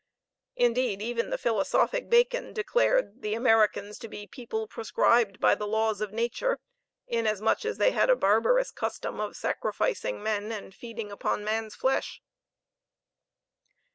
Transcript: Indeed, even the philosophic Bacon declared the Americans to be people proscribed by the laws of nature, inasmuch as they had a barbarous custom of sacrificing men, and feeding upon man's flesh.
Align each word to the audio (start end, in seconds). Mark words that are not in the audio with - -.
Indeed, 0.55 0.99
even 0.99 1.29
the 1.29 1.37
philosophic 1.37 2.09
Bacon 2.09 2.53
declared 2.53 3.21
the 3.21 3.35
Americans 3.35 3.99
to 3.99 4.07
be 4.07 4.25
people 4.25 4.67
proscribed 4.67 5.39
by 5.39 5.53
the 5.53 5.67
laws 5.67 6.01
of 6.01 6.11
nature, 6.11 6.57
inasmuch 7.05 7.65
as 7.65 7.77
they 7.77 7.91
had 7.91 8.09
a 8.09 8.15
barbarous 8.15 8.71
custom 8.71 9.19
of 9.19 9.35
sacrificing 9.37 10.23
men, 10.23 10.51
and 10.51 10.73
feeding 10.73 11.11
upon 11.11 11.43
man's 11.43 11.75
flesh. 11.75 12.19